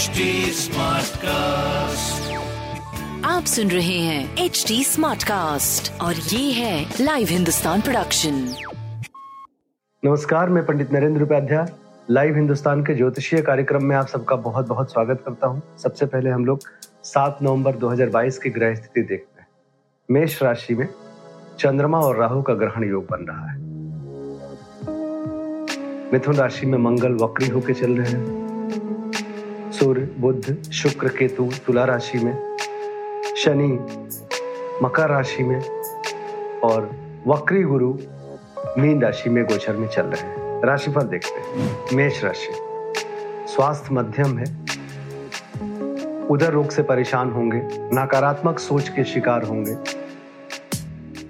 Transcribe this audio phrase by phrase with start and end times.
[0.00, 0.24] HD
[0.56, 2.28] Smartcast.
[3.24, 8.34] आप सुन रहे हैं एच डी स्मार्ट कास्ट और ये है लाइव हिंदुस्तान प्रोडक्शन
[10.04, 11.66] नमस्कार मैं पंडित नरेंद्र उपाध्याय।
[12.10, 16.30] लाइव हिंदुस्तान के ज्योतिषीय कार्यक्रम में आप सबका बहुत बहुत स्वागत करता हूँ। सबसे पहले
[16.30, 16.60] हम लोग
[17.04, 19.48] 7 नवंबर 2022 की ग्रह स्थिति देखते हैं।
[20.10, 20.88] मेष राशि में
[21.58, 23.58] चंद्रमा और राहु का ग्रहण योग बन रहा है।
[26.12, 28.49] मिथुन राशि में मंगल वक्री होकर चल रहे हैं।
[29.80, 32.56] सूर्य, बुध, शुक्र, केतु, तुला राशि में,
[33.36, 33.78] शनि,
[34.82, 35.60] मकर राशि में
[36.60, 36.90] और
[37.26, 37.98] वक्री गुरु
[38.78, 42.48] मीन राशि में गोचर में चल रहे हैं। राशिफल देखते हैं। मेष राशि।
[43.48, 44.44] स्वास्थ्य मध्यम है।
[46.26, 49.74] उधर रोग से परेशान होंगे। नकारात्मक सोच के शिकार होंगे।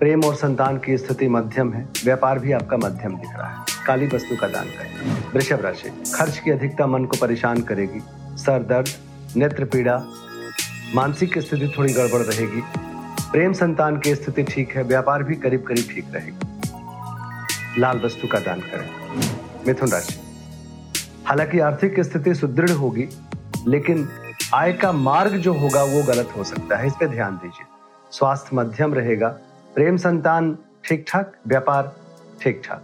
[0.00, 4.06] प्रेम और संतान की स्थिति मध्यम है। व्यापार भी आपका मध्यम दिख रहा है। काली
[4.06, 8.02] वस्तु का दान करें। वृषभ राशि। खर्च की अधिकता मन को परेशान करेगी।
[8.36, 8.88] सर दर्द,
[9.36, 10.04] नेत्र पीड़ा,
[10.94, 12.62] मानसिक स्थिति थोड़ी गड़बड़ रहेगी।
[13.32, 18.38] प्रेम संतान की स्थिति ठीक है, व्यापार भी करीब करीब ठीक रहेगी। लाल वस्तु का
[18.38, 18.90] दान करें।
[19.66, 20.20] मिथुन राशि।
[21.26, 23.08] हालाँकि आर्थिक स्थिति सुदृढ़ होगी,
[23.66, 24.08] लेकिन
[24.54, 27.66] आय का मार्ग जो होगा वो गलत हो सकता है। इस पर ध्यान दीजिए।
[28.10, 29.28] स्वास्थ्य मध्यम रहेगा,
[29.74, 31.96] प्रेम संतान ठीक ठाक व्यापार
[32.42, 32.82] ठीक ठाक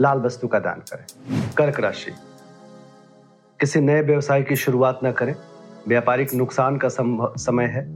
[0.00, 1.06] लाल वस्तु का दान करें।
[1.54, 2.10] कर्क राशि।
[3.60, 5.34] किसी नए व्यवसाय की शुरुआत न करें।
[5.88, 6.88] व्यापारिक नुकसान का
[7.36, 7.86] समय है।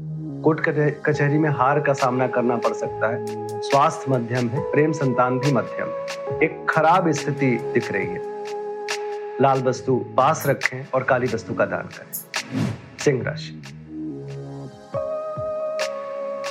[0.42, 0.60] कोर्ट
[1.06, 3.26] कचहरी में हार का सामना करना पड़ सकता है।
[3.60, 6.04] स्वास्थ्य मध्यम है, प्रेम संतान भी मध्यम है।
[6.42, 8.20] एक खराब स्थिति दिख रही है।
[9.40, 12.12] लाल वस्तु पास रखें और काली वस्तु का दान करें।
[12.98, 13.62] सिंह राशि।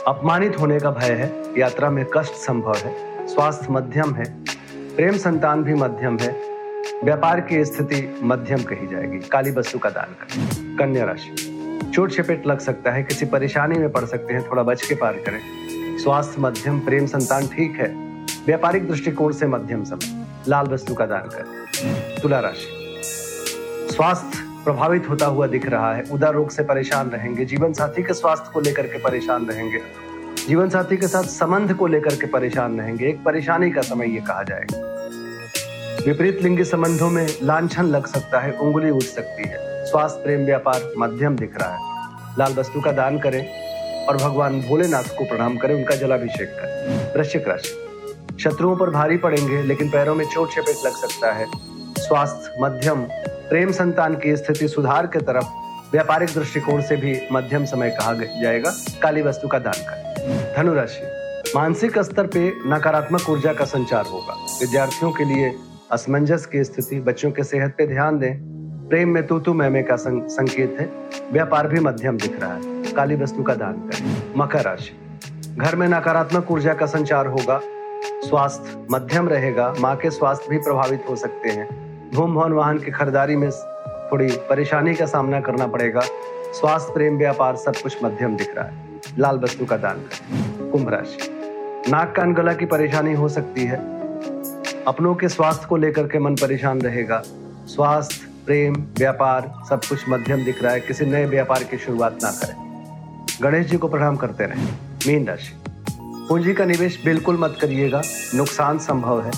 [0.08, 4.44] अपमानित होने का भय है। यात्रा में कष्ट संभव है। स्वास्थ्य मध्यम है।
[4.96, 6.51] प्रेम संतान भी मध्यम है।
[7.04, 11.58] व्यापार की स्थिति मध्यम कही जाएगी। काली वस्तु का दान करें। कन्या राशि।
[11.94, 15.14] चोट चपेट लग सकता है, किसी परेशानी में पड़ सकते हैं, थोड़ा बच के पार
[15.14, 15.40] करें।
[15.98, 17.96] स्वास्थ्य मध्यम, प्रेम संतान ठीक है।
[18.46, 22.98] व्यापारिक दृष्टिकोण से मध्यम समय। लाल वस्तु का दान करें। तुला राशि।
[23.96, 28.14] स्वास्थ्य प्रभावित होता हुआ दिख रहा है। उदर रोग से परेशान रहेंगे। जीवन साथी के
[28.14, 29.80] स्वास्थ्य को लेकर के परेशान रहेंगे।
[30.48, 34.20] जीवन साथी के साथ संबंध को लेकर के परेशान रहेंगे। एक परेशानी का समय ये
[34.20, 34.92] कहा जाएगा।
[36.07, 40.94] विपरीत लिंगी संबंधों में लांछन लग सकता है, उंगली उठ सकती है। स्वास्थ्य प्रेम व्यापार
[40.97, 41.81] मध्यम दिख रहा है।
[42.39, 43.47] लाल वस्तु का दान करें
[44.07, 47.88] और भगवान भोलेनाथ को प्रणाम करें, उनका जलाभिषेक करें। वृश्चिक राशि।
[48.39, 51.45] शत्रुओं पर भारी पड़ेंगे, लेकिन पैरों में चोट चपेट लग सकता है।
[51.97, 53.01] स्वास्थ्य मध्यम,
[53.50, 55.45] प्रेम संतान की स्थिति सुधार के तरफ़
[55.91, 58.73] व्यापारिक दृष्टिकोण से भी मध्यम समय कहा जाएगा।
[59.03, 61.07] काली वस्तु का दान करें। धनुराशि
[61.56, 65.56] मानसिक स्तर पे नकारात्मक ऊर्जा का संचार होगा। विद्यार्थियों के लिए
[65.91, 68.38] असमंजस की स्थिति बच्चों के सेहत पे ध्यान दें।
[68.90, 70.90] प्रेम में तू तू मैमे का सं, संकेत है।
[71.31, 74.97] व्यापार भी मध्यम दिख रहा है। काली वस्तु का दान करें। मकर राशि।
[75.57, 77.62] घर में नकारात्मक ऊर्जा का संचार होगा।
[78.06, 81.68] स्वास्थ्य मध्यम रहेगा। माँ के स्वास्थ्य भी प्रभावित हो सकते हैं।
[82.13, 83.51] धूम भवन वाहन की खरीदारी में
[84.12, 86.01] थोड़ी परेशानी का सामना करना पड़ेगा।
[86.53, 88.74] स्वास्थ्य प्रेम व्यापार सब कुछ मध्यम दिख रहा है।
[89.18, 91.18] लाल वस्तु का दान करें। कुंभ राशि।
[91.91, 94.01] नाक कान गला की परेशानी हो सकती है।
[94.88, 97.24] अपनों के स्वास्थ्य को लेकर के मन परेशान रहेगा।
[97.68, 102.31] स्वास्थ्य, प्रेम, व्यापार, सब कुछ मध्यम दिख रहा है। किसी नए व्यापार की शुरुआत ना
[102.31, 102.56] करें।
[103.42, 104.69] गणेश जी को प्रणाम करते रहें।
[105.08, 105.58] मीन राशि।
[106.00, 108.02] पूंजी का निवेश बिल्कुल मत करिएगा।
[108.36, 109.31] नुकसान संभव है।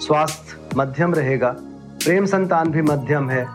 [0.00, 1.56] स्वास्थ्य मध्यम रहेगा।
[2.04, 3.46] प्रेम संतान भी मध्यम है।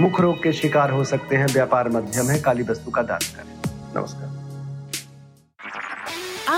[0.00, 3.72] मुख रोग के शिकार हो सकते हैं। व्यापार मध्यम है। काली वस्तु का दान करें।
[3.96, 4.41] नमस्कार।